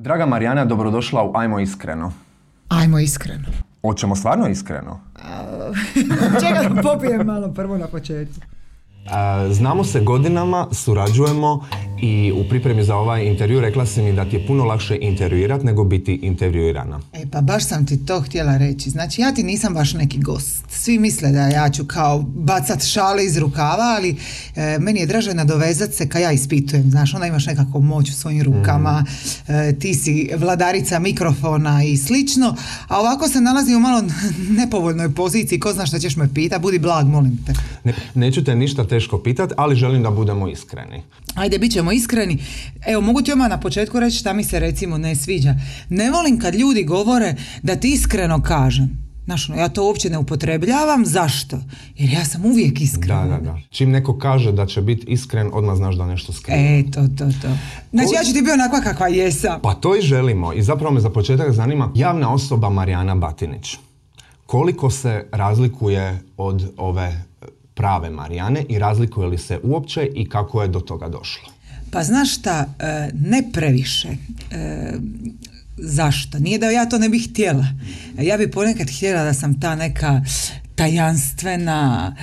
[0.00, 2.12] Draga Marijana, dobrodošla u Ajmo iskreno.
[2.68, 3.44] Ajmo iskreno.
[3.82, 5.00] Hoćemo stvarno iskreno?
[6.42, 8.40] Čekaj da popijem malo prvo na početku.
[9.50, 11.66] Znamo se godinama, surađujemo
[12.02, 15.62] i u pripremi za ovaj intervju rekla si mi da ti je puno lakše intervjuirat
[15.62, 17.00] nego biti intervjuirana.
[17.12, 18.90] E pa baš sam ti to htjela reći.
[18.90, 20.64] Znači ja ti nisam baš neki gost.
[20.68, 24.16] Svi misle da ja ću kao bacat šale iz rukava, ali
[24.56, 26.90] e, meni je draže nadovezat se kad ja ispitujem.
[26.90, 29.04] Znaš, onda imaš nekako moć u svojim rukama,
[29.48, 32.56] e, ti si vladarica mikrofona i slično,
[32.88, 34.02] a ovako se nalazim u malo
[34.60, 35.60] nepovoljnoj poziciji.
[35.60, 37.52] Ko zna šta ćeš me pita, budi blag, molim te.
[37.84, 41.02] Ne, neću te ništa teško pitat, ali želim da budemo iskreni.
[41.34, 42.38] Ajde, bit ćemo iskreni.
[42.86, 45.54] Evo, mogu ti odmah na početku reći šta mi se recimo ne sviđa.
[45.88, 49.10] Ne volim kad ljudi govore da ti iskreno kažem.
[49.24, 51.06] Znaš, ono, ja to uopće ne upotrebljavam.
[51.06, 51.58] Zašto?
[51.96, 53.26] Jer ja sam uvijek iskrena.
[53.26, 53.58] Da, da, da.
[53.70, 56.58] Čim neko kaže da će biti iskren, odmah znaš da nešto skriva.
[56.60, 57.48] E, to, to, to.
[57.90, 59.60] Znači, ja ću ti biti onakva kakva jesam.
[59.62, 60.52] Pa to i želimo.
[60.52, 63.76] I zapravo me za početak zanima javna osoba Marijana Batinić.
[64.46, 67.22] Koliko se razlikuje od ove
[67.74, 71.48] prave Marijane i razlikuje li se uopće i kako je do toga došlo?
[71.90, 74.08] Pa znaš šta, e, ne previše.
[74.50, 74.92] E,
[75.78, 76.38] zašto?
[76.38, 77.66] Nije da ja to ne bih htjela.
[78.22, 80.22] Ja bi ponekad htjela da sam ta neka
[80.74, 82.16] tajanstvena,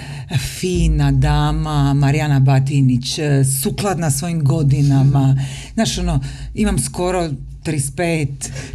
[0.59, 5.37] fina dama Marijana Batinić, e, sukladna svojim godinama.
[5.73, 7.29] Znaš, ono, imam skoro
[7.67, 8.27] 35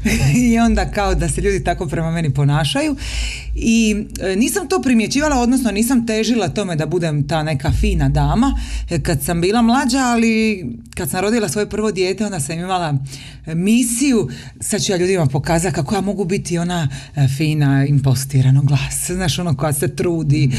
[0.50, 2.96] i onda kao da se ljudi tako prema meni ponašaju.
[3.54, 8.60] I e, nisam to primjećivala, odnosno nisam težila tome da budem ta neka fina dama
[8.90, 12.98] e, kad sam bila mlađa, ali kad sam rodila svoje prvo dijete onda sam imala
[13.46, 14.28] misiju,
[14.60, 19.38] sad ću ja ljudima pokazati kako ja mogu biti ona e, fina impostirano glas, znaš
[19.38, 20.50] ono koja se trudi,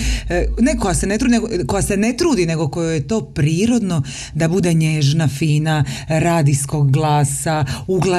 [0.60, 4.04] ne koja se ne trudi, nego, koja se ne trudi, nego kojoj je to prirodno
[4.34, 7.66] da bude nježna, fina, radijskog glasa,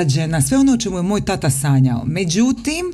[0.04, 2.04] uglađena, sve ono o čemu je moj tata sanjao.
[2.06, 2.84] Međutim,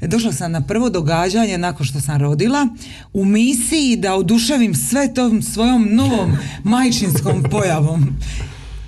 [0.00, 2.68] došla sam na prvo događanje nakon što sam rodila
[3.12, 8.16] u misiji da oduševim sve tom svojom novom majčinskom pojavom.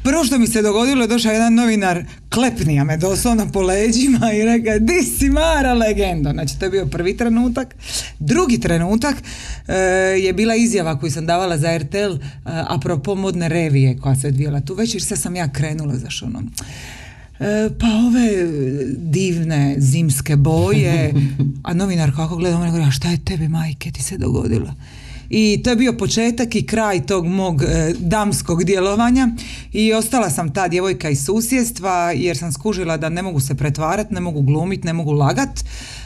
[0.05, 4.43] Prvo što mi se dogodilo je došao jedan novinar, klepnija me doslovno po leđima i
[4.43, 6.31] rekao, di si Mara legendo.
[6.31, 7.75] Znači to je bio prvi trenutak.
[8.19, 9.17] Drugi trenutak
[9.69, 9.75] e,
[10.19, 14.61] je bila izjava koju sam davala za RTL e, apropo modne revije koja se odvijela
[14.61, 15.03] tu večer.
[15.03, 16.43] Sad sam ja krenula za ono.
[17.43, 18.47] E, pa ove
[18.97, 21.15] divne zimske boje,
[21.69, 24.75] a novinar kako gleda, on govori, a šta je tebi majke ti se dogodilo?
[25.31, 29.29] I to je bio početak i kraj tog mog e, damskog djelovanja
[29.73, 34.15] i ostala sam ta djevojka iz susjedstva jer sam skužila da ne mogu se pretvarati,
[34.15, 35.65] ne mogu glumiti, ne mogu lagat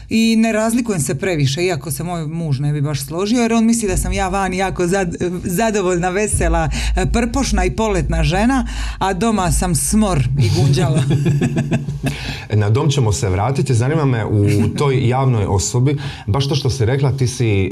[0.09, 3.65] i ne razlikujem se previše, iako se moj muž ne bi baš složio, jer on
[3.65, 8.67] misli da sam ja van jako zad- zadovoljna, vesela, e, prpošna i poletna žena,
[8.99, 11.03] a doma sam smor i gunđala.
[12.53, 13.75] Na dom ćemo se vratiti.
[13.75, 15.97] Zanima me u toj javnoj osobi,
[16.27, 17.71] baš to što si rekla, ti si, e,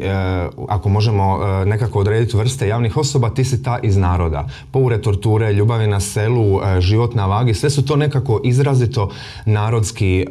[0.68, 4.48] ako možemo e, nekako odrediti vrste javnih osoba, ti si ta iz naroda.
[4.70, 9.10] Poure, torture, ljubavi na selu, e, život na vagi, sve su to nekako izrazito
[9.46, 10.24] narodski e,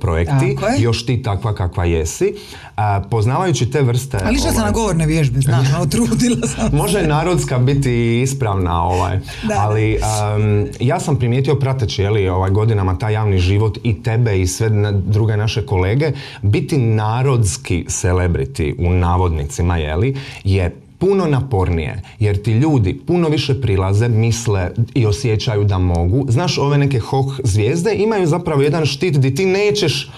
[0.00, 0.54] projekti.
[0.54, 0.80] Tako je.
[0.82, 2.34] Još ti takva kakva jesi.
[2.76, 4.18] A, poznavajući te vrste...
[4.24, 6.70] Ali išla sam ovaj, na govorne vježbe, znaš, ono, trudila sam.
[6.72, 9.18] Može narodska biti ispravna, ovaj.
[9.48, 9.54] Da.
[9.58, 9.98] ali
[10.36, 14.70] um, ja sam primijetio prateći jeli, ovaj, godinama taj javni život i tebe i sve
[14.70, 16.12] na- druge naše kolege,
[16.42, 24.08] biti narodski celebrity u navodnicima jeli, je puno napornije, jer ti ljudi puno više prilaze,
[24.08, 26.26] misle i osjećaju da mogu.
[26.28, 30.10] Znaš, ove neke hoh zvijezde imaju zapravo jedan štit di ti nećeš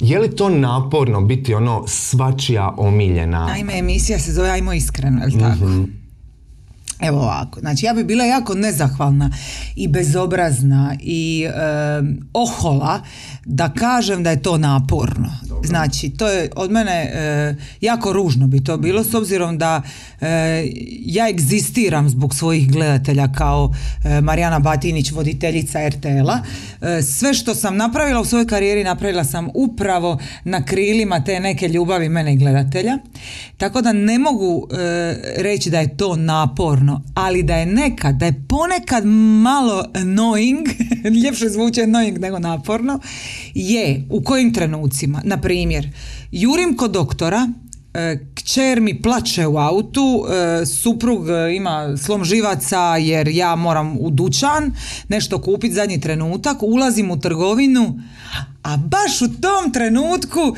[0.00, 3.46] je li to naporno biti ono svačija omiljena?
[3.46, 5.66] Naime, emisija se zove Ajmo iskreno, jel tako?
[7.00, 9.30] Evo ovako, znači ja bi bila jako nezahvalna
[9.76, 13.00] i bezobrazna i em, ohola
[13.44, 15.30] da kažem da je to naporno.
[15.64, 19.82] Znači, to je od mene e, jako ružno bi to bilo s obzirom da
[20.20, 20.26] e,
[21.00, 23.74] ja egzistiram zbog svojih gledatelja kao
[24.04, 26.38] e, Marijana Batinić, voditeljica RTL-a.
[26.80, 31.68] E, sve što sam napravila u svojoj karijeri napravila sam upravo na krilima te neke
[31.68, 32.98] ljubavi mene i gledatelja.
[33.56, 34.76] Tako da ne mogu e,
[35.36, 39.06] reći da je to naporno, ali da je nekad, da je ponekad
[39.42, 40.68] malo annoying,
[41.24, 43.00] ljepše zvuči annoying nego naporno,
[43.54, 45.88] je u kojim trenucima, na primjer,
[46.32, 47.48] jurim kod doktora,
[47.94, 53.96] e, kćer mi plače u autu, e, suprug e, ima slom živaca jer ja moram
[54.00, 54.72] u dućan
[55.08, 58.00] nešto kupiti zadnji trenutak, ulazim u trgovinu,
[58.62, 60.56] a baš u tom trenutku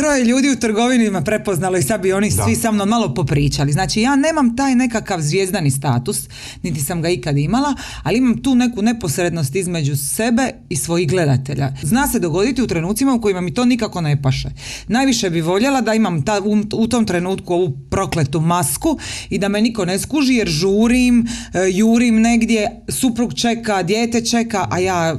[0.00, 2.44] troje ljudi u trgovini me prepoznalo i sad bi oni Da.
[2.44, 3.72] svi sa mnom malo popričali.
[3.72, 6.28] Znači ja nemam taj nekakav zvijezdani status,
[6.62, 11.72] niti sam ga ikad imala, ali imam tu neku neposrednost između sebe i svojih gledatelja.
[11.82, 14.48] Zna se dogoditi u trenucima u kojima mi to nikako ne paše.
[14.88, 18.98] Najviše bi voljela da imam ta, u, u tom trenutku ovu prokletu masku
[19.30, 24.66] i da me niko ne skuži jer žurim, e, jurim negdje, suprug čeka, dijete čeka,
[24.70, 25.16] a ja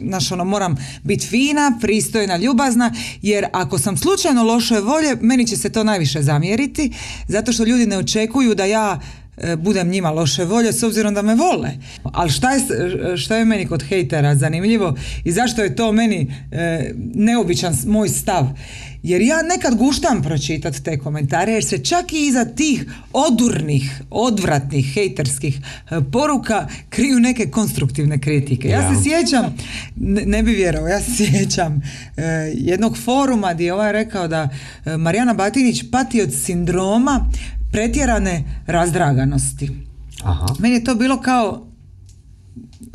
[0.00, 5.56] znaš, ono, moram biti fina, pristojna, ljubazna, jer ako sam slučajno loše volje, meni će
[5.56, 6.92] se to najviše zamjeriti,
[7.28, 9.00] zato što ljudi ne očekuju da ja
[9.36, 11.70] e, budem njima loše volje s obzirom da me vole.
[12.02, 12.60] Ali šta je,
[13.16, 14.94] šta je meni kod hejtera zanimljivo
[15.24, 18.48] i zašto je to meni e, neobičan moj stav?
[19.06, 24.92] Jer ja nekad guštam pročitati te komentare jer se čak i iza tih odurnih, odvratnih
[24.94, 25.60] hejterskih
[25.90, 28.68] e, poruka kriju neke konstruktivne kritike.
[28.68, 28.94] Ja, Ja.
[28.94, 29.54] se sjećam,
[29.96, 31.82] ne, ne bi vjerovao, ja se sjećam
[32.16, 32.22] e,
[32.54, 34.48] jednog foruma gdje je ovaj rekao da
[34.84, 37.30] e, Marijana Batinić pati od sindroma
[37.72, 39.70] pretjerane razdraganosti.
[40.22, 40.46] Aha.
[40.58, 41.66] Meni je to bilo kao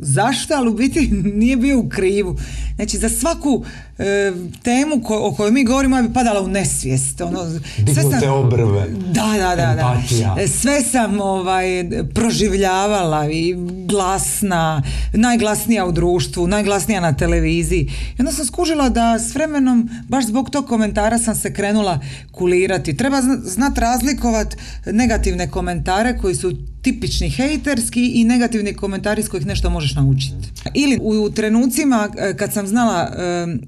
[0.01, 1.09] zašto, ali u biti
[1.41, 2.37] nije bio u krivu.
[2.75, 3.65] Znači, za svaku
[4.01, 7.21] e, temu ko- o kojoj mi govorimo, ja bi padala u nesvijest.
[7.21, 7.45] Ono,
[7.77, 8.87] Dignute obrve.
[8.89, 9.75] Da, da, da.
[9.75, 9.93] da.
[9.95, 10.35] Empatija.
[10.39, 11.65] E, Sve sam ovaj,
[12.13, 13.55] proživljavala i
[13.87, 14.81] glasna,
[15.13, 17.81] najglasnija u društvu, najglasnija na televiziji.
[18.09, 21.99] I onda sam skužila da s vremenom, baš zbog tog komentara sam se krenula
[22.31, 22.97] kulirati.
[22.97, 24.55] Treba zna- znat razlikovat
[24.85, 26.51] negativne komentare koji su
[26.81, 30.35] tipični hejterski i negativni komentari s kojih nešto možeš naučiti.
[30.73, 33.11] Ili u, trenucima e, kad sam znala,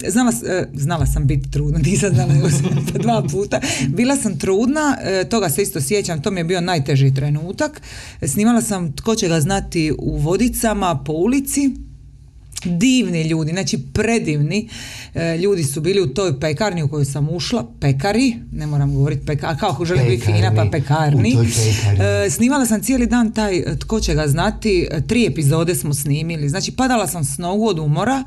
[0.04, 2.34] e, znala, e, znala sam biti trudna, nisam znala
[3.00, 7.14] dva puta, bila sam trudna, e, toga se isto sjećam, to mi je bio najteži
[7.14, 7.82] trenutak.
[8.28, 11.72] Snimala sam tko će ga znati u Vodicama po ulici,
[12.66, 14.70] divni ljudi, znači predivni
[15.14, 19.26] e, ljudi su bili u toj pekarni u kojoj sam ušla, pekari, ne moram govoriti
[19.26, 21.38] pekar, kao želim biti fina pa pekarni.
[22.26, 25.94] E, snimala sam cijeli dan taj e, tko će ga znati, e, tri epizode smo
[25.94, 28.24] snimili, znači padala sam s nogu od umora,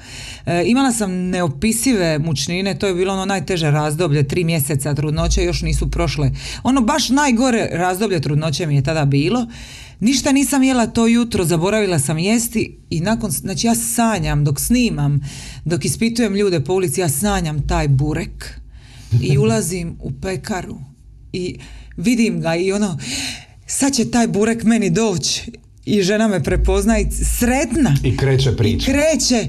[0.47, 5.63] e, imala sam neopisive mučnine, to je bilo ono najteže razdoblje, tri mjeseca trudnoće još
[5.63, 6.31] nisu prošle.
[6.63, 9.47] Ono baš najgore razdoblje trudnoće mi je tada bilo.
[10.01, 15.21] Ništa nisam jela to jutro, zaboravila sam jesti i nakon, znači ja sanjam dok snimam,
[15.65, 18.61] dok ispitujem ljude po ulici, ja sanjam taj burek
[19.23, 20.79] i ulazim u pekaru
[21.33, 21.59] i
[21.97, 22.99] vidim ga i ono,
[23.67, 25.53] sad će taj burek meni doći
[25.85, 27.97] i žena me prepozna i sretna.
[28.05, 28.93] I kreće I priča.
[28.93, 29.49] kreće.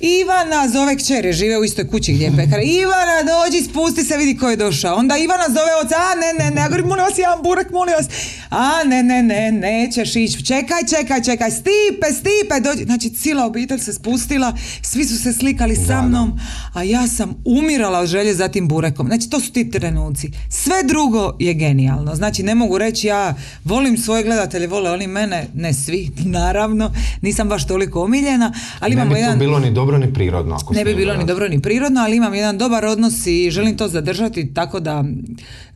[0.00, 2.62] Ivana zove kćer, jer žive u istoj kući gdje je pekara.
[2.62, 4.96] Ivana, dođi, spusti se, vidi ko je došao.
[4.96, 7.94] Onda Ivana zove oca, a ne, ne, ne, ja govorim, molim vas, jedan burek, molim
[7.94, 8.06] vas.
[8.50, 10.44] A ne, ne, ne, nećeš ići.
[10.44, 12.84] Čekaj, čekaj, čekaj, stipe, stipe, dođi.
[12.84, 14.52] Znači, cijela obitelj se spustila,
[14.82, 16.38] svi su se slikali sa mnom,
[16.74, 19.06] a ja sam umirala od želje za tim burekom.
[19.06, 20.30] Znači, to su ti trenuci.
[20.50, 22.14] Sve drugo je genijalno.
[22.14, 23.34] Znači, ne mogu reći ja
[23.64, 26.92] volim svoje gledatelje, vole oni mene, ne svi, naravno,
[27.22, 29.38] nisam baš toliko omiljena, ali imamo jedan...
[29.38, 30.54] bilo ni dobro ni prirodno.
[30.54, 33.76] Ako Ne bi bilo ni dobro ni prirodno, ali imam jedan dobar odnos i želim
[33.76, 35.04] to zadržati, tako da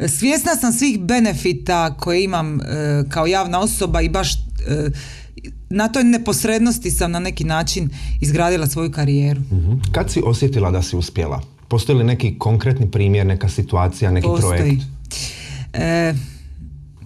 [0.08, 2.64] svjesna sam svih benefita koje imam e,
[3.08, 4.38] kao javna osoba i baš e,
[5.70, 9.40] na toj neposrednosti sam na neki način izgradila svoju karijeru.
[9.40, 9.72] Mhm.
[9.92, 11.40] Kad si osjetila da si uspjela?
[11.68, 14.58] Postoji li neki konkretni primjer, neka situacija, neki Postoji.
[14.58, 14.82] projekt?
[15.72, 16.14] E,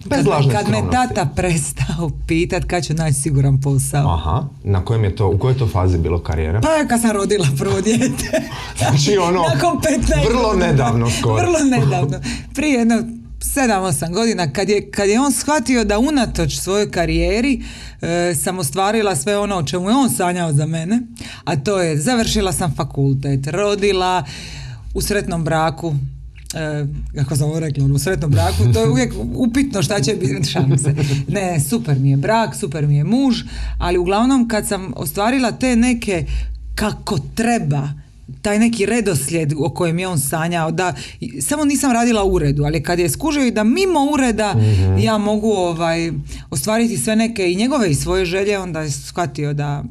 [0.09, 4.13] Bez kad, lažne kad me tata prestao pitat kad ću naći siguran posao.
[4.13, 6.61] Aha, na kojem je to, u kojoj to fazi bilo karijere?
[6.61, 8.41] Pa kad sam rodila prvo dijete.
[8.77, 10.67] Znači ono, Nakon 15 vrlo godina.
[10.67, 11.35] nedavno skoro.
[11.35, 12.19] Vrlo nedavno.
[12.53, 13.03] Prije jedno
[13.39, 17.61] 7-8 godina kad je, kad je on shvatio da unatoč svojoj karijeri
[18.01, 21.01] e, sam ostvarila sve ono o čemu je on sanjao za mene,
[21.43, 24.23] a to je završila sam fakultet, rodila
[24.93, 25.95] u sretnom braku,
[27.15, 30.77] kako sam ovo rekla, u sretnom braku, to je uvijek upitno šta će biti, šalim
[30.77, 30.95] se.
[31.27, 33.43] Ne, super mi je brak, super mi je muž,
[33.77, 36.25] ali uglavnom kad sam ostvarila te neke
[36.75, 37.89] kako treba,
[38.41, 40.93] taj neki redoslijed o kojem je on sanjao, da
[41.41, 44.55] samo nisam radila u uredu, ali kad je skužio i da mimo ureda
[44.99, 46.11] ja mogu ovaj,
[46.49, 49.83] ostvariti sve neke i njegove i svoje želje, onda je shvatio da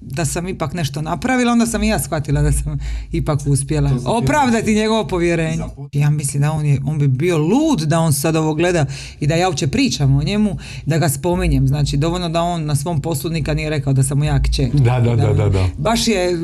[0.00, 2.78] da sam ipak nešto napravila, onda sam i ja shvatila da sam
[3.12, 5.62] ipak uspjela opravdati njegovo povjerenje.
[5.92, 8.86] Ja mislim da on, je, on bi bio lud da on sad ovo gleda
[9.20, 11.68] i da ja uopće pričam o njemu, da ga spominjem.
[11.68, 14.70] Znači, dovoljno da on na svom poslu nikad nije rekao da sam mu ja kćer.
[14.72, 15.68] Da, da, da, da, da.
[15.78, 16.38] Baš je,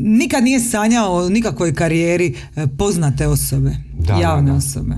[0.00, 4.56] nikad nije sanjao o nikakvoj karijeri e, poznate osobe, Da, da, javne da.
[4.56, 4.94] osobe.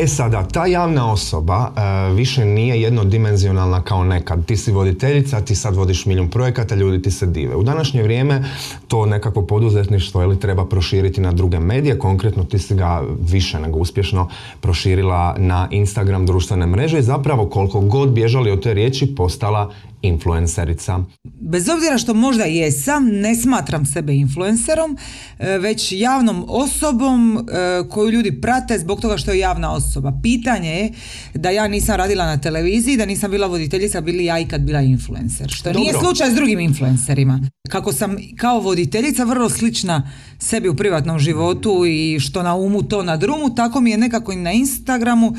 [0.00, 4.46] E sada, ta javna osoba e, više nije jednodimenzionalna kao nekad.
[4.46, 7.56] Ti si voditeljica, ti sad vodiš milijun projekata, ljudi ti se dive.
[7.56, 8.44] U današnje vrijeme
[8.88, 13.78] to nekako poduzetništvo ili treba proširiti na druge medije, konkretno ti si ga više nego
[13.78, 14.28] uspješno
[14.60, 19.70] proširila na Instagram društvene mreže i zapravo koliko god bježali od te riječi postala
[20.02, 21.04] influencerica.
[21.24, 24.98] Bez obzira što možda jesam, ne smatram sebe influencerom,
[25.38, 30.12] e, već javnom osobom e, koju ljudi prate zbog toga što je javna osoba.
[30.22, 30.92] Pitanje je
[31.34, 35.48] da ja nisam radila na televiziji, da nisam bila voditeljica, bili ja ikad bila influencer.
[35.50, 37.40] Što nije slučaj s drugim influencerima.
[37.68, 43.02] Kako sam kao voditeljica vrlo slična sebi u privatnom životu i što na umu to
[43.02, 45.34] na drumu, tako mi je nekako i na Instagramu.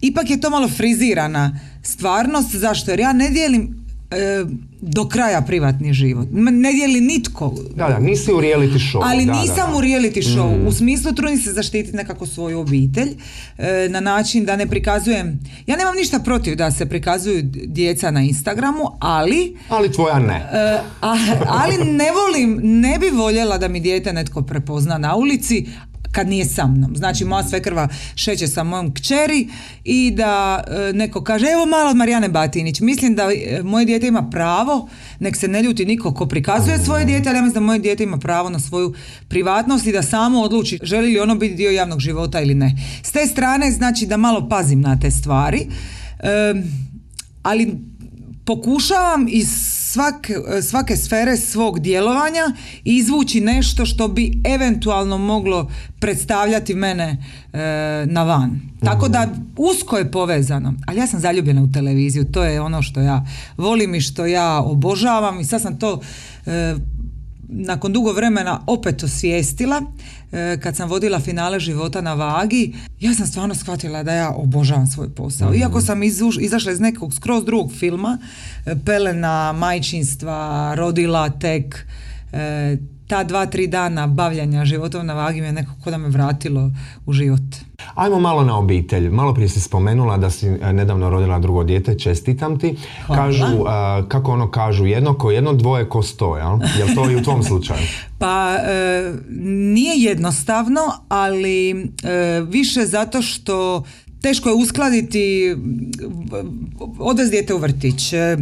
[0.00, 2.90] Ipak je to malo frizirana stvarnost, zašto?
[2.90, 3.83] Jer ja ne dijelim
[4.80, 6.28] do kraja privatni život.
[6.32, 7.54] Ne dijeli nitko.
[7.76, 9.00] Da, da, nisi u reality show.
[9.02, 10.62] Ali da, nisam u reality show.
[10.62, 10.66] Mm.
[10.66, 13.08] U smislu trudim se zaštititi nekako svoju obitelj
[13.58, 15.40] e, na način da ne prikazujem...
[15.66, 19.56] Ja nemam ništa protiv da se prikazuju djeca na Instagramu, ali...
[19.68, 20.50] Ali tvoja ne.
[20.52, 20.78] E,
[21.46, 25.66] ali ne volim, ne bi voljela da mi dijete netko prepozna na ulici,
[26.14, 26.96] kad nije sa mnom.
[26.96, 29.48] Znači moja svekrva šeće sa mojom kćeri
[29.84, 32.80] i da e, neko kaže evo malo od Marijane Batinić.
[32.80, 37.04] Mislim da e, moje dijete ima pravo, nek se ne ljuti niko ko prikazuje svoje
[37.04, 38.94] dijete, ali ja mislim da moje dijete ima pravo na svoju
[39.28, 42.76] privatnost i da samo odluči želi li ono biti dio javnog života ili ne.
[43.02, 45.66] S te strane znači da malo pazim na te stvari.
[47.42, 47.74] ali
[48.44, 52.52] pokušavam iz svake, svake sfere svog djelovanja
[52.84, 57.16] izvući nešto što bi eventualno moglo predstavljati mene
[57.52, 57.58] e,
[58.06, 58.60] na van.
[58.84, 60.74] Tako da usko je povezano.
[60.86, 62.24] Ali ja sam zaljubljena u televiziju.
[62.24, 66.00] To je ono što ja volim i što ja obožavam i sad sam to
[66.46, 66.74] e,
[67.48, 69.82] nakon dugo vremena opet osvijestila
[70.32, 74.86] e, kad sam vodila finale života na vagi, ja sam stvarno shvatila da ja obožavam
[74.86, 75.50] svoj posao.
[75.50, 75.58] Mhm.
[75.58, 76.02] Iako sam
[76.40, 78.18] izašla iz nekog skroz drugog filma,
[78.66, 81.86] e, pelena, majčinstva, rodila tek,
[82.32, 86.70] e, ta dva, tri dana bavljanja životom na vagi me nekako da me vratilo
[87.06, 87.42] u život.
[87.94, 89.08] Ajmo malo na obitelj.
[89.08, 92.76] Malo prije si spomenula da si e, nedavno rodila drugo dijete, čestitam ti.
[93.06, 96.58] Kažu, e, kako ono kažu, jedno ko jedno, dvoje ko sto, jel?
[96.78, 97.80] Jel to i u tvom slučaju?
[98.18, 99.12] Pa, e,
[99.74, 101.90] nije jednostavno, ali
[102.48, 103.82] više zato što
[104.24, 105.54] teško je uskladiti
[106.98, 108.36] odvez dijete u vrtić, e,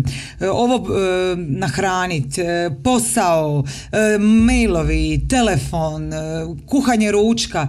[0.52, 3.64] ovo e, nahraniti, e, posao,
[4.20, 6.12] mailovi, telefon,
[6.66, 7.68] kuhanje ručka,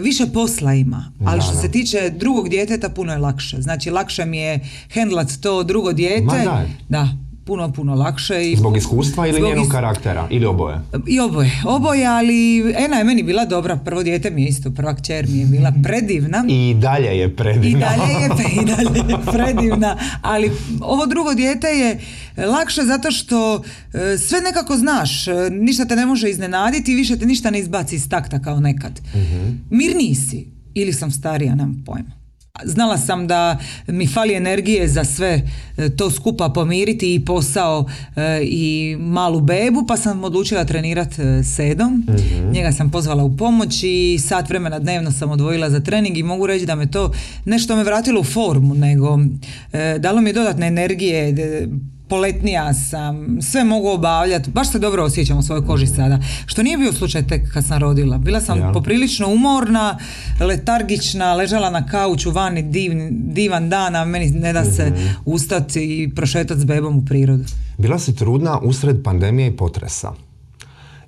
[0.00, 1.12] više posla ima.
[1.24, 3.62] Ali što se tiče drugog djeteta puno je lakše.
[3.62, 4.60] Znači lakše mi je
[4.92, 6.44] hendlat to drugo dijete.
[6.88, 8.50] Da puno, puno lakše.
[8.50, 10.26] I zbog iskustva ili njenog karaktera?
[10.30, 10.80] Ili oboje?
[11.06, 11.50] I oboje.
[11.64, 13.76] Oboje, ali Ena je meni bila dobra.
[13.76, 16.44] Prvo dijete mi je isto, prva kćer mi je bila predivna.
[16.48, 17.78] I dalje je predivna.
[17.78, 19.96] I dalje je, i dalje je predivna.
[20.22, 22.00] Ali ovo drugo dijete je
[22.36, 23.62] lakše zato što
[23.94, 25.28] e, sve nekako znaš.
[25.28, 28.60] E, ništa te ne može iznenaditi i više te ništa ne izbaci iz takta kao
[28.60, 29.00] nekad.
[29.14, 30.46] uh Mir nisi.
[30.74, 32.25] Ili sam starija, nemam pojma.
[32.64, 35.42] Znala sam da mi fali energije za sve
[35.76, 37.86] e, to skupa pomiriti i posao
[38.16, 41.92] e, i malu bebu, pa sam odlučila trenirati e, sedom.
[41.92, 46.22] mm Njega sam pozvala u pomoć i sat vremena dnevno sam odvojila za trening i
[46.22, 47.12] mogu reći da me to
[47.44, 49.18] nešto me vratilo u formu, nego
[49.98, 51.34] dalo mi dodatne energije,
[52.08, 56.18] poletnija sam, sve mogu obavljati, baš se dobro osjećam u svojoj koži sada.
[56.46, 58.18] Što nije bio slučaj tek kad sam rodila.
[58.18, 59.98] Bila sam poprilično umorna,
[60.40, 62.62] letargična, ležala na kauču vani,
[63.10, 65.06] divan dan, a meni ne da se mhm.
[65.24, 67.44] ustati i prošetati s bebom u prirodu.
[67.78, 70.25] Bila si trudna usred pandemije i potresa.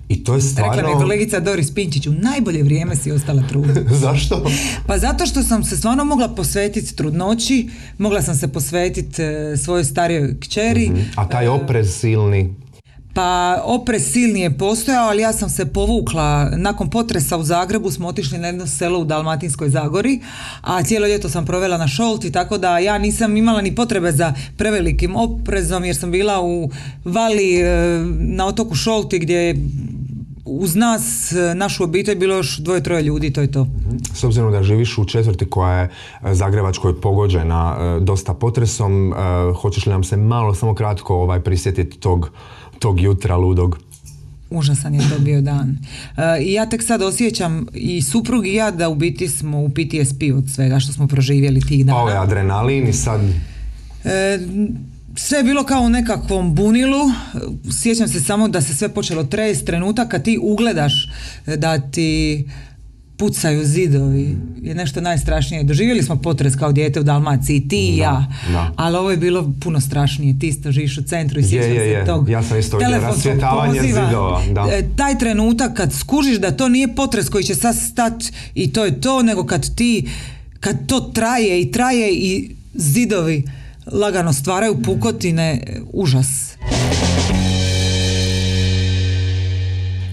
[0.09, 0.73] I to je stvarno...
[0.75, 3.73] Rekla mi kolegica Doris Pinčić, u najbolje vrijeme si ostala trudna.
[4.05, 4.51] Zašto?
[4.87, 9.83] Pa zato što sam se stvarno mogla posvetiti trudnoći, mogla sam se posvetiti e, svojoj
[9.83, 10.89] starijoj kćeri.
[10.89, 11.01] Mhm.
[11.15, 12.53] A taj oprez silni?
[13.13, 16.49] Pa oprez silni je postojao, ali ja sam se povukla.
[16.57, 20.19] Nakon potresa u Zagrebu smo otišli na jedno selo u Dalmatinskoj Zagori,
[20.61, 24.33] a cijelo ljeto sam provela na Šolti, tako da ja nisam imala ni potrebe za
[24.57, 26.69] prevelikim oprezom jer sam bila u
[27.05, 27.65] Vali e,
[28.19, 29.55] na otoku Šolti gdje
[30.49, 33.67] uz nas, e, našu obitelj, bilo još dvoje, troje ljudi, to je to.
[34.13, 35.89] S obzirom da živiš u četvrti koja je
[36.23, 39.13] e, Zagrebačkoj pogođena e, dosta potresom,
[39.61, 42.31] hoćeš li nam se malo, samo kratko ovaj, prisjetiti tog,
[42.79, 43.79] tog jutra ludog?
[44.49, 45.77] Užasan je to bio dan.
[46.41, 50.21] I ja tek sad osjećam i suprug i ja da u biti smo u PTSP
[50.35, 52.05] od svega što smo proživjeli tih dana.
[52.05, 53.21] Pa je adrenalin i sad...
[54.03, 54.39] E,
[55.19, 57.11] sve je bilo kao u nekakvom bunilu,
[57.71, 61.09] sjećam se samo da se sve počelo trest, trenutak kad ti ugledaš
[61.45, 62.45] da ti
[63.17, 65.63] pucaju zidovi je nešto najstrašnije.
[65.63, 68.25] Doživjeli smo potres kao dijete u Dalmaciji, ti i ja,
[68.75, 70.39] ali ovo je bilo puno strašnije.
[70.39, 72.05] Ti isto živiš u centru i sjećam je, se je.
[72.05, 72.77] tog Ja sam isto
[73.81, 74.67] zidova, da.
[74.71, 78.23] E, Taj trenutak kad skužiš da to nije potres koji će sad stat
[78.55, 80.09] i to je to, nego kad ti,
[80.59, 83.43] kad to traje i traje i zidovi
[83.91, 85.61] lagano stvaraju pukotine,
[85.93, 86.57] užas.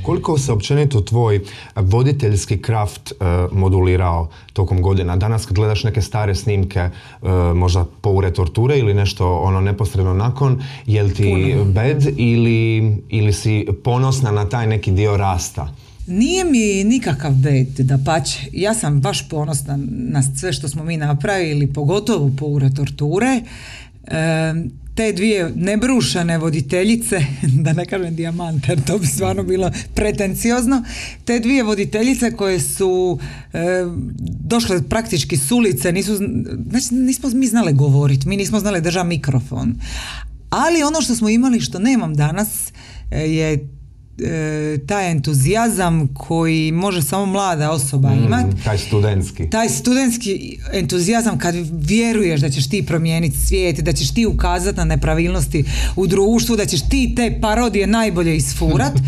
[0.02, 1.40] Koliko se općenito tvoj
[1.76, 3.14] voditeljski kraft e,
[3.52, 5.16] modulirao tokom godina?
[5.16, 6.90] Danas kad gledaš neke stare snimke, e,
[7.54, 13.66] možda po ure torture ili nešto ono neposredno nakon, jel ti bed ili, ili si
[13.85, 15.68] ponosna na taj neki dio rasta?
[16.07, 18.39] Nije mi nikakav bed, da pače.
[18.53, 23.41] Ja sam baš ponosna na sve što smo mi napravili, pogotovo po ure torture.
[24.07, 24.55] E,
[24.95, 27.21] te dvije nebrušene voditeljice,
[27.65, 30.83] da ne kažem dijamant, jer to bi stvarno bilo pretenciozno,
[31.25, 33.19] te dvije voditeljice koje su
[33.53, 33.59] e,
[34.41, 36.17] došle praktički s ulice, nisu,
[36.71, 39.75] znači nismo mi znali govoriti, mi nismo znali držati mikrofon.
[40.51, 42.73] Ali ono što smo imali, što nemam danas,
[43.11, 43.69] e, je
[44.18, 48.56] e, taj entuzijazam koji može samo mlada osoba imati.
[48.56, 49.50] Mm, taj studentski.
[49.50, 54.85] Taj studentski entuzijazam kad vjeruješ da ćeš ti promijeniti svijet, da ćeš ti ukazati na
[54.85, 55.64] nepravilnosti
[55.96, 58.92] u društvu, da ćeš ti te parodije najbolje isfurat.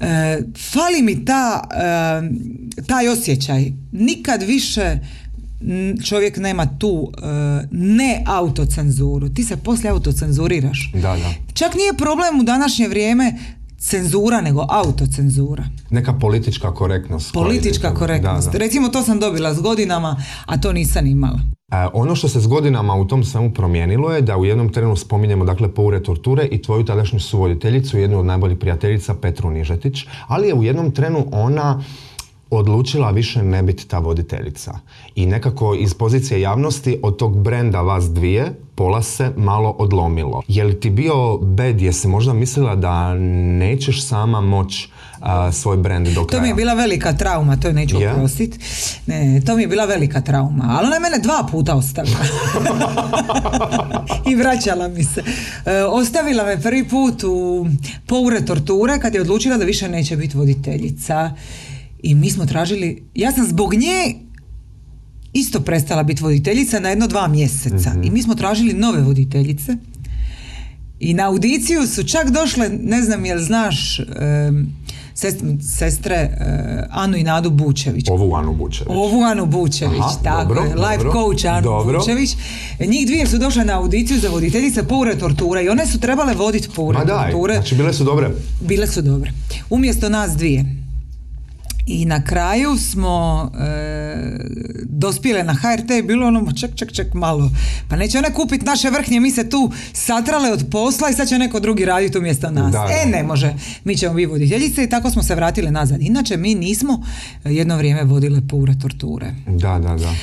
[0.00, 0.38] E,
[0.72, 1.68] fali mi ta,
[2.78, 3.72] e, taj osjećaj.
[3.92, 4.98] Nikad više
[6.04, 7.26] čovjek nema tu e,
[7.70, 9.28] ne autocenzuru.
[9.28, 10.90] Ti se poslije autocenzuriraš.
[10.92, 11.34] Da, da.
[11.54, 13.34] Čak nije problem u današnje vrijeme
[13.78, 15.64] cenzura, nego autocenzura.
[15.90, 17.32] Neka politička korektnost.
[17.32, 18.46] Politička korektnost.
[18.46, 18.58] Da, da.
[18.58, 20.16] Recimo to sam dobila s godinama,
[20.46, 21.40] a to nisam imala.
[21.72, 24.96] E, ono što se s godinama u tom svemu promijenilo je da u jednom trenu
[24.96, 30.48] spominjemo dakle poure torture i tvoju tadašnju suvoditeljicu, jednu od najboljih prijateljica Petru Nižetić, ali
[30.48, 31.82] je u jednom trenu ona
[32.50, 34.78] odlučila više ne biti ta voditeljica.
[35.14, 40.42] I nekako iz pozicije javnosti od tog brenda vas dvije pola se malo odlomilo.
[40.48, 43.14] Je li ti bio bed, jesi možda mislila da
[43.58, 44.88] nećeš sama moć
[45.20, 46.42] a, svoj brend do To kraja?
[46.42, 48.12] mi je bila velika trauma, to je neću Je?
[48.12, 48.58] oprostit.
[49.06, 52.16] Ne, ne, to mi je bila velika trauma, ali ona je mene dva puta ostavila.
[54.30, 55.22] I vraćala mi se.
[55.66, 57.66] E, ostavila me prvi put u
[58.06, 61.30] poure torture kad je odlučila da više neće biti voditeljica.
[62.06, 64.14] I mi smo tražili, ja sam zbog nje
[65.32, 67.92] isto prestala biti voditeljica na jedno dva mjeseca.
[68.02, 69.76] I mi smo tražili nove voditeljice.
[71.00, 74.00] I na audiciju su čak došle, ne znam jel znaš,
[75.14, 75.44] sest-
[75.78, 78.04] sestre eh, Anu i Nadu Bučević.
[78.10, 78.90] Ovu Anu Bučević.
[78.90, 81.98] Ovu Anu Bučević, Aha, tako dobro, je, life dobro, coach Anu dobro.
[81.98, 82.36] Bučević.
[82.80, 86.68] Njih dvije su došle na audiciju za voditeljice Poure tortura i one su trebale voditi
[86.76, 87.54] Poure Ma daj, torture.
[87.54, 88.30] znači bile su dobre.
[88.60, 89.32] Bile su dobre.
[89.70, 90.85] Umjesto nas dvije.
[91.86, 94.38] I na kraju smo e,
[94.82, 97.50] dospjele na HRT i bilo ono, "Ma ček, ček, ček malo.
[97.88, 101.38] Pa neće one kupiti naše vrhnje, mi se tu satrale od posla i sad će
[101.38, 102.72] neko drugi raditi umjesto nas.
[102.72, 103.54] Da, e, ne može.
[103.84, 106.02] Mi ćemo biti voditeljice i tako smo se vratile nazad.
[106.02, 107.02] Inače, mi nismo
[107.44, 109.34] jedno vrijeme vodile pure torture.
[109.46, 110.14] Da, da, da.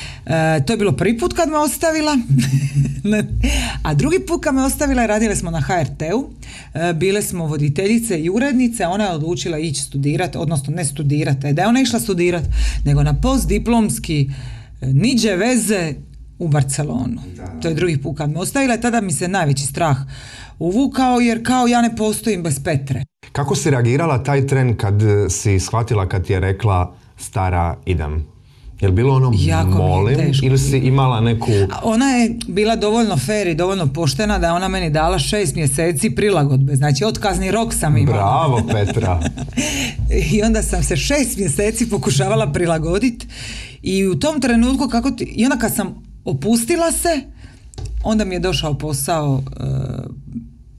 [0.56, 2.18] E, to je bilo prvi put kad me ostavila,
[3.86, 6.28] a drugi put kad me ostavila radile smo na HRT-u,
[6.74, 11.62] E, bile smo voditeljice i urednice, ona je odlučila ići studirati, odnosno ne studirati, da
[11.62, 12.48] je ona išla studirati,
[12.84, 14.30] nego na postdiplomski
[14.80, 15.94] e, niđe veze
[16.38, 17.22] u Barcelonu.
[17.62, 19.96] To je drugi put kad me ostavila tada mi se najveći strah
[20.58, 23.04] uvukao jer kao ja ne postojim bez Petre.
[23.32, 28.33] Kako si reagirala taj tren kad eh, si shvatila kad ti je rekla stara idem?
[28.84, 31.46] Je li bilo ono Jako molim teško ili si imala neku...
[31.82, 36.10] Ona je bila dovoljno fair i dovoljno poštena da je ona meni dala šest mjeseci
[36.10, 36.76] prilagodbe.
[36.76, 38.16] Znači, otkazni rok sam imala.
[38.16, 39.20] Bravo Petra!
[40.32, 43.26] I onda sam se šest mjeseci pokušavala prilagoditi
[43.82, 47.20] i u tom trenutku kako ti, i onda kad sam opustila se,
[48.02, 49.64] onda mi je došao posao, e,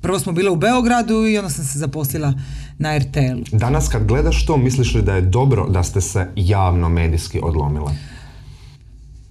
[0.01, 2.33] prvo smo bile u Beogradu i onda sam se zaposlila
[2.77, 3.57] na RTL-u.
[3.57, 7.91] Danas kad gledaš to, misliš li da je dobro da ste se javno medijski odlomile?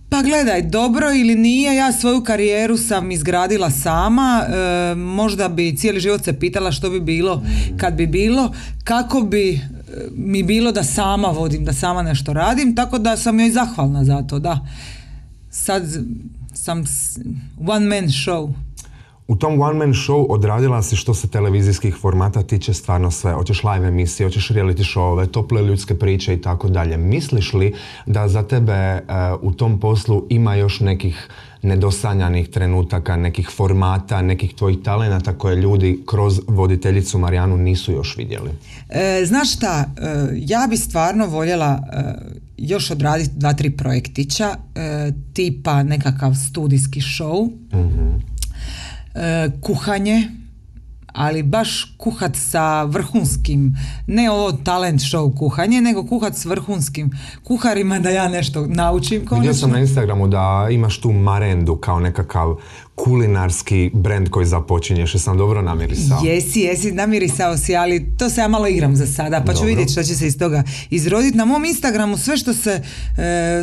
[0.08, 6.00] Pa gledaj, dobro ili nije, ja svoju karijeru sam izgradila sama, e, možda bi cijeli
[6.00, 7.42] život se pitala što bi bilo
[7.76, 8.52] kad bi bilo,
[8.84, 9.60] kako bi e,
[10.16, 14.22] mi bilo da sama vodim, da sama nešto radim, tako da sam joj zahvalna za
[14.22, 14.66] to, da.
[15.50, 15.82] Sad
[16.54, 16.84] sam
[17.66, 18.52] one man show.
[19.28, 23.32] U tom one man show odradila si što se televizijskih formata tiče stvarno sve.
[23.32, 26.96] Hoćeš live emisije, hoćeš reality showove, tople ljudske priče i tako dalje.
[26.96, 27.74] Misliš li
[28.06, 29.02] da za tebe e,
[29.42, 31.28] u tom poslu ima još nekih
[31.62, 38.50] nedosanjanih trenutaka, nekih formata, nekih tvojih talenata koje ljudi kroz voditeljicu Marijanu nisu još vidjeli?
[38.88, 42.02] E, znaš šta, e, ja bi stvarno voljela e,
[42.56, 44.54] još odraditi dva, tri projektića,
[45.32, 47.50] tipa nekakav studijski show,
[49.14, 50.30] e, kuhanje,
[51.14, 57.10] ali baš kuhat sa vrhunskim, ne ovo talent show kuhanje, nego kuhat s vrhunskim
[57.44, 59.26] kuharima da ja nešto naučim.
[59.30, 62.56] Vidio sam na Instagramu da imaš tu marendu kao nekakav
[62.94, 65.14] kulinarski brand koji započinješ.
[65.14, 66.20] Jesam dobro namirisao?
[66.24, 69.92] Jesi, jesi, namirisao si, ali to se ja malo igram za sada, pa ću vidjeti
[69.92, 71.36] što će se iz toga izroditi.
[71.36, 72.82] Na mom Instagramu sve što se e,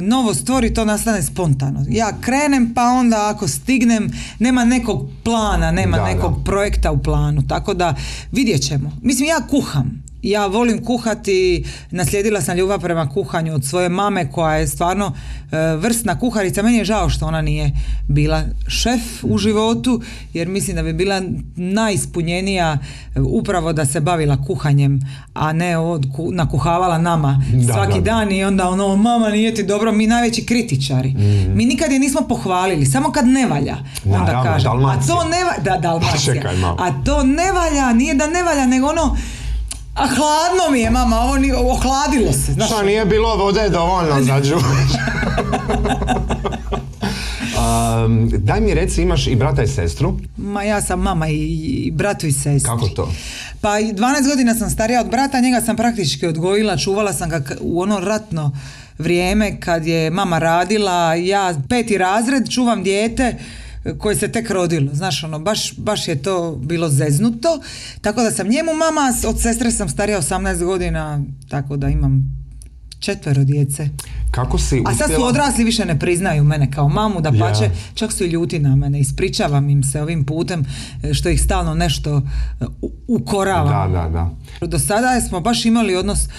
[0.02, 1.86] novo stvori, to nastane spontano.
[1.89, 6.44] Ja krenem, pa onda ako stignem, nema nekog plana, nema Da, nekog da.
[6.44, 7.96] projekta u planu, tako da
[8.32, 8.91] vidjet ćemo.
[9.02, 10.11] Mislim, ja kuham.
[10.24, 15.14] Ja volim kuhati, naslijedila sam ljubav prema kuhanju od svoje mame koja je stvarno
[15.52, 16.62] e, vrsna kuharica.
[16.62, 17.72] Meni je žao što ona nije
[18.08, 20.02] bila šef u životu,
[20.34, 21.22] jer mislim da bi bila
[21.56, 22.78] najispunjenija
[23.16, 25.00] e, upravo da se bavila kuhanjem,
[25.34, 28.06] a ne od, ku- nakuhavala nama Da, svaki da, da.
[28.06, 31.14] dan i onda ono, mama nije ti dobro, mi najveći kritičari.
[31.50, 33.78] Mi nikad je nismo pohvalili, samo kad ne valja.
[34.06, 36.34] Onda Naravno, kažem, a to ne valja, da, Dalmacija.
[36.34, 36.78] čekaj malo.
[36.80, 39.18] A to ne valja, nije da ne valja, nego ono,
[40.02, 42.68] a hladno mi je, mama, ovo ni, ohladilo se, znaš.
[42.68, 44.42] Šta nije bilo vode dovoljno za?
[48.06, 50.20] Um, daj mi reci, imaš i brata i sestru.
[50.38, 51.38] Ma ja sam mama i,
[51.86, 52.70] i bratu i sestri.
[52.70, 53.12] Kako to?
[53.62, 57.42] Pa i 12 godina sam starija od brata, njega sam praktički odgojila, čuvala sam ga
[57.60, 58.52] u ono ratno
[58.98, 63.36] vrijeme kad je mama radila, ja peti razred čuvam dijete
[63.94, 67.62] koje se tek rodilo, znaš ono, baš, baš je to bilo zeznuto,
[68.02, 72.41] tako da sam njemu mama, od sestre sam starija 18 godina, tako da imam
[73.00, 73.89] četvero djece.
[74.32, 77.72] Kako si A sad su odrasli više ne priznaju mene kao mamu, da pače, Ja.
[77.94, 79.00] čak su i ljuti na mene.
[79.00, 80.65] Ispričavam im se ovim putem
[81.04, 83.91] e, što ih stalno nešto e, u- ukoravam.
[83.91, 84.10] Da, da,
[84.60, 84.67] da.
[84.67, 86.30] Do sada smo baš imali odnos e,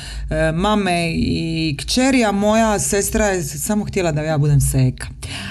[0.53, 5.07] mame i kćeri, a moja sestra je samo htjela da ja budem seka.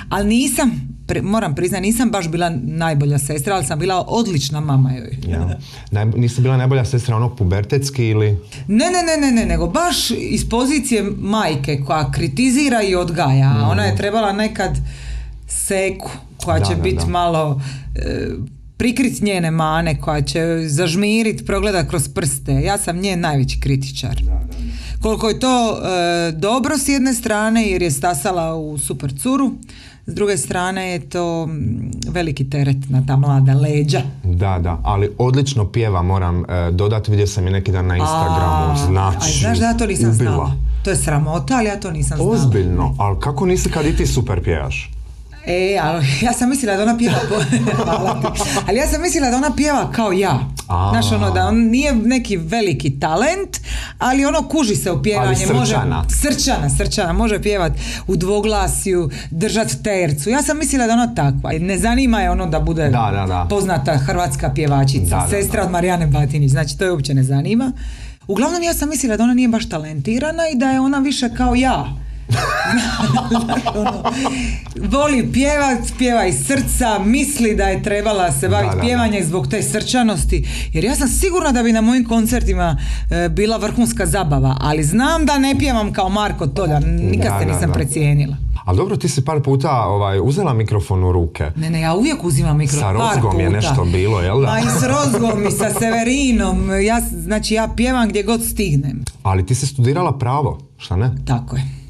[0.10, 4.92] Ali nisam, pri- moram priznati, nisam baš bila najbolja sestra, ali sam bila odlična mama
[4.92, 5.18] joj.
[5.28, 5.58] Ja.
[5.92, 8.38] Naj, nisi bila najbolja sestra ono pubertetski ili...
[8.68, 13.54] Ne, ne, ne, ne, ne, nego baš iz pozicije majke koja kritizira i odgaja.
[13.56, 14.78] a Ona je trebala nekad
[15.48, 17.06] seku koja Da, će da, biti da.
[17.06, 17.62] malo
[17.96, 18.28] e,
[18.78, 22.54] prikrit njene mane, koja će zažmirit, progledat kroz prste.
[22.54, 24.22] Ja sam njen najveći kritičar.
[25.02, 29.52] Koliko je to e, dobro s jedne strane jer je stasala u super curu,
[30.06, 34.02] s druge strane je to mm, veliki teret na ta mlada leđa.
[34.24, 38.72] Da, da, ali odlično pjeva, moram e, dodati, vidio sam i neki dan na Instagramu,
[38.72, 39.18] A, znači...
[39.18, 40.32] a znaš da ja to nisam ubila.
[40.32, 40.52] znala.
[40.84, 42.32] To je sramota, ali ja to nisam znala.
[42.32, 44.92] Ozbiljno, ali kako nisi kad i ti super pjevaš?
[45.46, 47.16] E, ali ja sam mislila da ona pjeva.
[48.68, 50.40] Ali ja sam mislila da ona pjeva kao ja.
[50.68, 50.90] A.
[50.92, 53.58] Znaš, ono, da on nije neki veliki talent,
[53.98, 55.46] ali ono kuži se u pjevanje.
[55.50, 56.04] Ali Može, srčana.
[56.10, 57.14] srčana, srčana.
[57.14, 57.72] Može pjevat
[58.08, 60.30] u dvoglasju, držat tercu.
[60.30, 61.52] Ja sam mislila da ona takva.
[61.60, 63.48] Ne zanima je ono da bude Da, da, da.
[63.50, 66.52] poznata hrvatska pjevačica, Da, da, sestra od Marijane Batinić.
[66.52, 67.72] Znači, to je uopće ne zanima.
[68.28, 71.56] Uglavnom, ja sam mislila da ona nije baš talentirana i da je ona više kao
[71.56, 71.86] ja.
[73.76, 74.04] Ono,
[74.98, 80.48] voli pjevat, pjeva iz srca, misli da je trebala se baviti pjevanjem zbog te srčanosti.
[80.74, 82.78] Jer ja sam sigurna da bi na mojim koncertima
[83.10, 87.68] e, bila vrhunska zabava, ali znam da ne pjevam kao Marko Toljar, nikad se nisam
[87.68, 87.74] da.
[87.74, 88.38] precijenila.
[88.66, 91.52] Ali dobro, ti si par puta ovaj, uzela mikrofon u ruke.
[91.56, 92.80] Ne, ne, ja uvijek uzimam mikrofon.
[92.80, 94.48] Sa Rozgom je nešto bilo, jel da?
[94.48, 96.82] Ma i s Rozgom i sa Severinom.
[96.86, 99.04] Ja, znači, ja pjevam gdje god stignem.
[99.24, 101.12] Ali ti si studirala pravo, šta ne?
[101.26, 101.81] Tako je.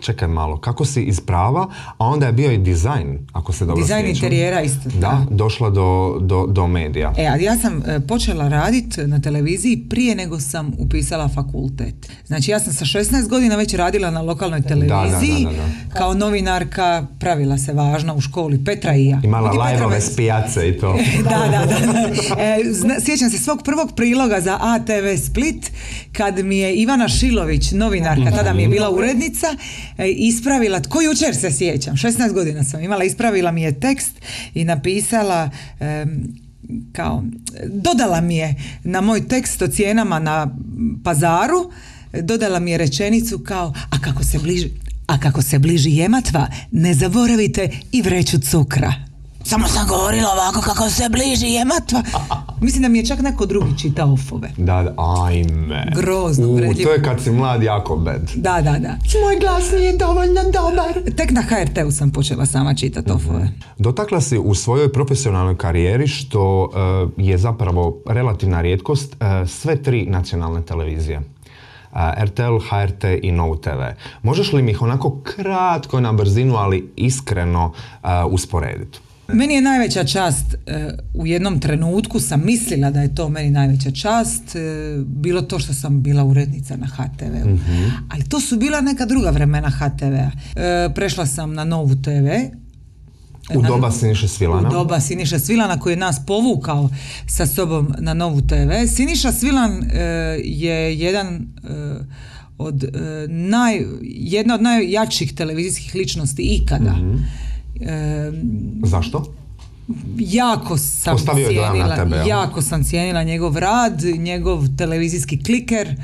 [0.00, 1.66] Čekaj malo, kako si iz prava,
[1.98, 6.18] a onda je bio i dizajn, ako se dobro Dizajn interijera isto Da, došla do,
[6.20, 7.12] do, do medija.
[7.18, 11.94] E, a ja sam e, počela raditi na televiziji prije nego sam upisala fakultet.
[12.26, 15.44] Znači ja sam sa 16 godina već radila na lokalnoj televiziji.
[15.44, 15.94] da, da, da.
[15.94, 18.64] Kao novinarka pravila se važna u školi.
[18.64, 19.20] Petra i ja.
[19.24, 20.98] Imala lajvove me- s pijace i to.
[21.22, 21.76] da, da, da.
[21.76, 22.42] da.
[22.42, 25.70] E, zna- sjećam se svog prvog priloga za ATV Split
[26.12, 29.46] kad mi je Ivana Šilović, novinarka, tada mi je bila urednica,
[29.97, 34.12] e, ispravila, tko jučer se sjećam, 16 godina sam imala, ispravila mi je tekst
[34.54, 36.34] i napisala em,
[36.92, 37.24] kao,
[37.66, 40.56] dodala mi je na moj tekst o cijenama na
[41.04, 41.70] pazaru,
[42.12, 44.70] dodala mi je rečenicu kao, a kako se bliži,
[45.06, 48.94] a kako se bliži jematva, ne zaboravite i vreću cukra.
[49.44, 52.02] Samo sam govorila ovako kako se bliži jematva.
[52.60, 54.50] Mislim da mi je čak neko drugi čitao ofove.
[54.56, 54.94] Da, da,
[55.26, 55.92] ajme.
[55.96, 58.30] Grozno, U, to je kad si mlad jako bed.
[58.34, 58.96] Da, da, da.
[59.24, 61.14] Moj glas nije dovoljno dobar.
[61.16, 63.48] Tek na HRT-u sam počela sama čitati ofove.
[63.78, 66.70] Dotakla si u svojoj profesionalnoj karijeri, što
[67.16, 71.20] eh, je zapravo relativna rijetkost, eh, sve tri nacionalne televizije.
[71.92, 73.82] a, RTL, HRT i Novu TV.
[74.22, 77.72] Možeš li mi ih onako kratko na brzinu, ali iskreno
[78.30, 78.98] usporediti?
[79.28, 83.90] Meni je najveća čast, e, u jednom trenutku sam mislila da je to meni najveća
[83.90, 84.60] čast, e,
[85.06, 87.58] bilo to što sam bila urednica na HTV-u.
[88.08, 90.30] Ali to su bila neka druga vremena HTV-a.
[90.56, 92.28] E, Prešla sam na Novu TV,
[93.50, 94.68] U Na- doba Siniše Svilana?
[94.68, 96.90] u doba Siniša Svilana koji je nas povukao
[97.26, 98.54] sa sobom na Novu TV.
[98.86, 99.98] Siniša Svilan e,
[100.44, 101.40] je jedan e,
[102.58, 102.88] od e,
[103.28, 106.92] naj, jedna od najjačih televizijskih ličnosti ikada.
[106.92, 107.16] Mhm.
[108.82, 109.34] Zašto?
[110.18, 112.28] jako sam Ostavio je dojam na cijenila, tebe, jel?
[112.28, 115.96] jako sam cijenila njegov rad, njegov televizijski kliker,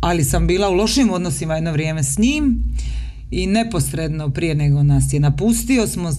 [0.00, 2.62] ali sam bila u lošim odnosima jedno vrijeme s njim
[3.30, 6.12] i neposredno prije nego nas je napustio smo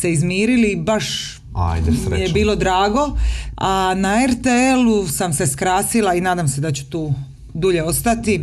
[0.00, 3.16] se izmirili baš Ajde, je bilo drago,
[3.56, 7.14] a na RTL-u sam se skrasila i nadam se da ću tu
[7.54, 8.40] dulje ostati.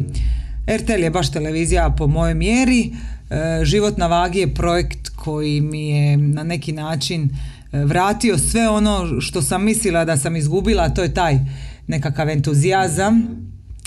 [0.67, 2.91] RTL je baš televizija po mojoj mjeri.
[3.29, 7.29] E, Život na vagi je projekt koji mi je na neki način
[7.71, 11.39] e, vratio sve ono što sam mislila da sam izgubila, a to je taj
[11.87, 13.23] nekakav entuzijazam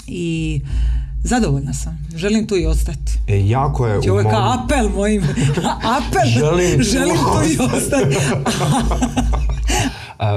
[0.06, 0.60] i
[1.24, 2.06] zadovoljna sam.
[2.14, 3.12] Želim tu i ostati.
[3.28, 5.22] E, jako je Znači, ovo je kao apel mojim.
[5.98, 6.26] apel.
[6.28, 8.16] Želim- Želim tu i ostati.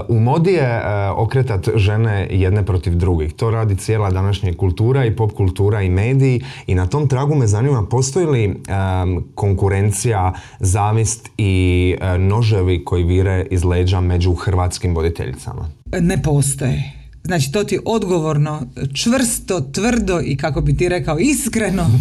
[0.07, 3.33] U modi je uh, okretat žene jedne protiv drugih.
[3.33, 7.47] To radi cijela današnja kultura i pop kultura i mediji i na tom tragu me
[7.47, 14.95] zanima postoji li um, konkurencija, zavist i uh, noževi koji vire iz leđa među hrvatskim
[14.95, 15.69] voditeljicama?
[15.99, 16.93] ne postoje.
[17.23, 18.61] Znači to ti odgovorno,
[18.93, 21.83] čvrsto, tvrdo i kako bi ti rekao iskreno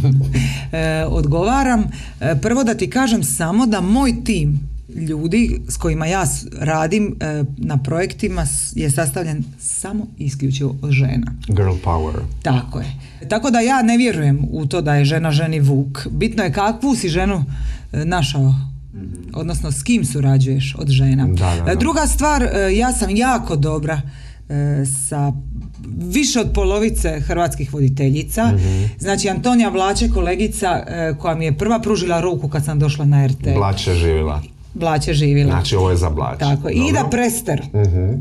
[0.73, 1.85] e, odgovaram.
[2.21, 6.24] E, prvo da ti kažem samo da moj tim ljudi s kojima ja
[6.59, 11.33] radim e, na projektima je sastavljen samo isključivo od žena.
[11.48, 12.14] Girl power.
[12.42, 12.92] Tako je.
[13.28, 16.07] Tako da ja ne vjerujem u to da je žena ženi vuk.
[16.11, 17.44] Bitno je kakvu si ženu
[17.92, 18.55] e, našao.
[19.35, 21.26] Odnosno s kim surađuješ od žena.
[21.26, 21.74] Da, da, da.
[21.74, 24.00] Druga stvar, e, ja sam jako dobra
[25.09, 25.33] sa
[25.85, 28.46] više od polovice hrvatskih voditeljica.
[28.46, 28.85] Mhm.
[28.98, 30.85] Znači Antonija Vlače, kolegica
[31.18, 33.55] koja mi je prva pružila ruku kad sam došla na RT.
[33.57, 33.94] Blač je
[34.74, 35.50] Blače živjela.
[35.50, 36.38] Znači ovo je za Blać.
[36.38, 36.62] Tako.
[36.62, 36.88] Dobro.
[36.88, 37.62] Ida Prester.
[37.74, 38.14] Mhm.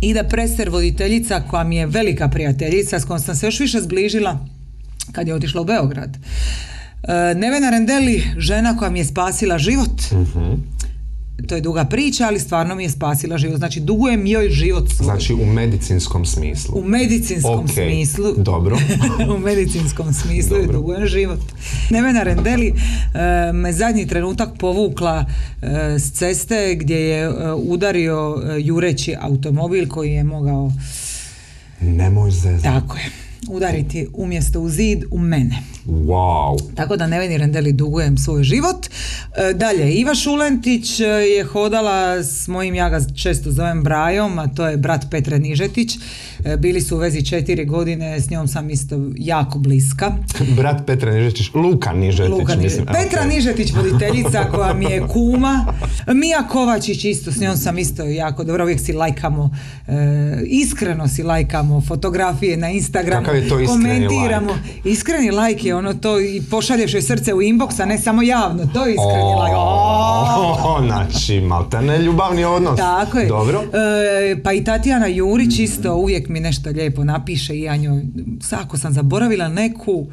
[0.00, 4.38] Ida Prester, voditeljica koja mi je velika prijateljica s kojom sam se još više zbližila
[5.12, 6.16] kad je otišla u Beograd.
[7.02, 10.00] E, Nevena Rendeli, žena koja mi je spasila život.
[10.12, 10.54] Mhm.
[11.50, 13.58] To je duga priča, ali stvarno mi je spasila život.
[13.58, 15.04] Znači, dugujem joj život svoj.
[15.04, 16.78] Znači u medicinskom smislu.
[16.78, 18.34] U medicinskom Ok, smislu.
[18.36, 18.78] dobro.
[19.34, 20.78] u medicinskom smislu je Dobro.
[20.78, 21.38] dugujem život.
[21.90, 25.24] Nevena Rendeli e, me zadnji trenutak povukla
[25.62, 25.66] e,
[25.98, 30.72] s ceste gdje je e, udario jureći automobil koji je mogao,
[31.80, 32.62] Nemoj zezati.
[32.64, 33.10] tako je,
[33.48, 35.62] udariti umjesto u zid u mene.
[35.86, 36.74] Wow.
[36.74, 38.86] Tako da Neveni Rendeli dugujem svoj život.
[38.86, 44.48] E, dalje, Iva Šulentić e, je hodala s mojim, ja ga često zovem Brajom, a
[44.48, 45.98] to je brat Petre Nižetić.
[46.44, 50.12] E, bili su u vezi četiri godine, s njom sam isto jako bliska.
[50.56, 52.86] Brat Petra Nižetić, Luka Nižetić, Luka mislim.
[52.86, 53.28] Petra ok.
[53.28, 55.74] Nižetić, voditeljica koja mi je kuma.
[56.06, 59.50] Mija Kovačić isto, s njom sam isto jako dobro, uvijek si lajkamo,
[59.88, 59.92] e,
[60.46, 64.58] iskreno si lajkamo fotografije na Instagramu, Kakav je to iskreni komentiramo.
[64.84, 68.66] Iskreni lajk je ono to i pošalješ joj srce u inbox, a ne samo javno,
[68.66, 69.54] to je iskreni lajk.
[69.56, 70.56] O!
[70.66, 72.76] O, znači, maltene ljubavni odnos.
[72.76, 73.26] Tako je.
[73.28, 73.62] Dobro.
[73.62, 78.02] E, pa i Tatjana Jurić isto uvijek mi nešto lijepo napiše i ja njoj,
[78.52, 80.06] ako sam zaboravila neku,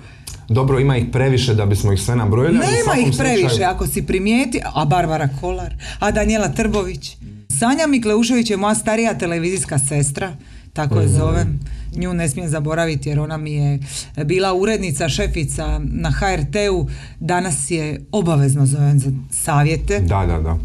[0.50, 2.54] Dobro, ima ih previše da bismo ih sve nabrojili.
[2.54, 7.17] Nema ih previše, slučaju- ako si primijeti, a Barbara Kolar, a Danijela Trbović.
[7.52, 10.32] Sanja Mikleušević je moja starija televizijska sestra,
[10.74, 11.04] tako Mhm.
[11.04, 11.60] je zovem.
[11.98, 13.80] Nju ne smijem zaboraviti jer ona mi je
[14.26, 16.88] bila urednica, šefica na HRT-u,
[17.20, 20.58] danas je obavezno zovem za savjete, Da, da, da.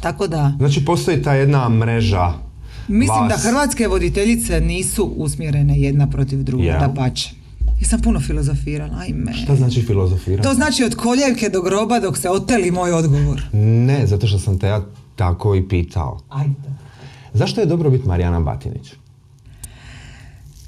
[0.00, 2.32] tako da Znači, postoji ta jedna mreža
[2.88, 6.80] mislim da hrvatske voditeljice nisu usmjerene jedna protiv druge, Jel?
[6.80, 7.30] da pače.
[7.80, 9.32] Ja sam puno filozofirala, ajme.
[9.34, 10.48] Šta znači filozofirati?
[10.48, 13.42] To znači od koljevke do groba dok se oteli moj odgovor.
[13.52, 14.82] Ne, zato što sam te ja
[15.16, 16.20] tako i pitao.
[16.28, 16.54] Ajde.
[17.34, 18.92] Zašto je dobro biti Marijana Batinić?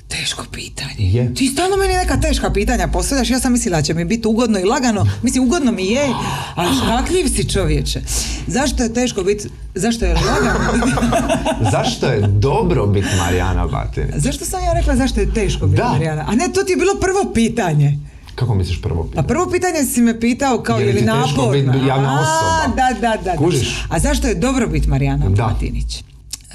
[0.08, 0.94] Teško pitanje.
[0.98, 1.34] Je.
[1.34, 4.58] Ti stalno meni neka teška pitanja postavljaš, ja sam mislila da će mi biti ugodno
[4.58, 5.06] i lagano.
[5.22, 6.08] Mislim, ugodno mi je,
[6.54, 8.00] ali škakljiv si čovječe.
[8.46, 10.96] Zašto je teško biti, zašto je lagano biti?
[11.72, 14.14] Zašto je dobro biti Marijana Batinić?
[14.16, 15.82] zašto sam ja rekla zašto je teško biti.
[15.82, 16.24] Marijana?
[16.28, 17.98] A ne, to ti je bilo prvo pitanje.
[18.34, 19.28] Kako misliš prvo Pa pitanje?
[19.28, 21.72] prvo pitanje si me pitao kao Je je li ti teško naporno?
[21.72, 22.76] biti javna A, osoba?
[22.76, 23.22] Da, da, da.
[23.24, 23.36] da.
[23.36, 23.84] Kužiš?
[23.88, 25.44] A zašto je dobro biti Marijana Da.
[25.44, 26.04] Batinić?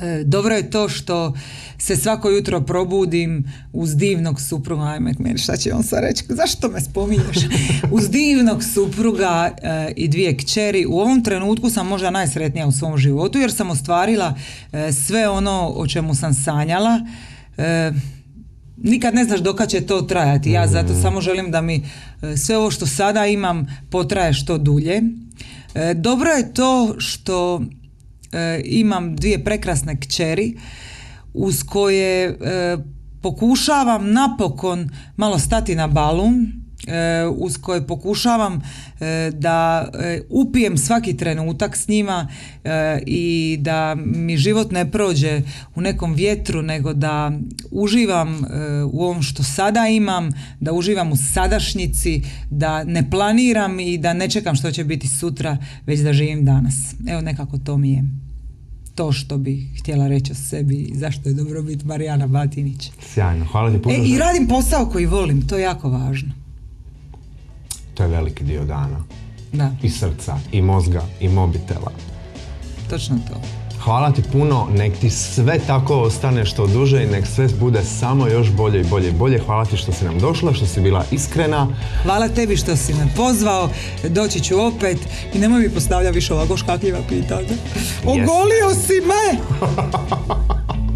[0.01, 1.33] E, dobro je to što
[1.77, 6.69] se svako jutro probudim uz divnog supruga, ajme meni šta će on sad reći, zašto
[6.69, 7.37] me spominješ?
[7.91, 10.85] uz divnog supruga e, i dvije kćeri.
[10.85, 14.35] U ovom trenutku sam možda najsretnija u svom životu jer sam ostvarila
[14.71, 16.99] e, sve ono o čemu sam sanjala.
[18.77, 20.51] Nikad ne znaš dokad će to trajati.
[20.51, 21.01] Ja zato mm.
[21.01, 21.83] samo želim da mi
[22.37, 25.01] sve ovo što sada imam potraje što dulje.
[25.95, 27.61] Dobro je to što
[28.31, 30.57] E, imam dvije prekrasne kćeri
[31.33, 32.77] uz koje e,
[33.21, 36.43] pokušavam napokon malo stati na balun.
[36.43, 36.58] e,
[37.35, 38.61] uz koje pokušavam
[39.33, 39.89] da
[40.29, 42.27] upijem svaki trenutak s njima
[43.05, 45.41] i da mi život ne prođe
[45.75, 47.31] u nekom vjetru nego da
[47.71, 48.45] uživam
[48.91, 54.29] u ovom što sada imam, da uživam u sadašnjici, da ne planiram i da ne
[54.29, 56.95] čekam što će biti sutra, već da živim danas.
[57.07, 58.03] Evo nekako to mi je
[58.95, 62.91] to što bi htjela reći o sebi i zašto je dobro biti Marijana Batinić.
[63.13, 63.95] Sjajno, hvala ti puno.
[63.95, 66.38] E, I radim posao koji volim, to je jako važno.
[67.99, 69.03] To je veliki dio dana.
[69.51, 69.71] Da.
[69.83, 71.91] I srca, i mozga, i mobitela.
[72.89, 73.41] Točno to.
[73.83, 78.27] Hvala ti puno, nek ti sve tako ostane što duže i nek sve bude samo
[78.27, 79.39] još bolje i bolje i bolje.
[79.39, 81.67] Hvala ti što si nam došla, što si bila iskrena.
[82.03, 83.69] Hvala tebi što si me pozvao,
[84.09, 84.97] doći ću opet
[85.33, 87.55] i nemoj mi postavlja više ovako škakljiva pitanja.
[88.05, 89.39] Ogolio si me!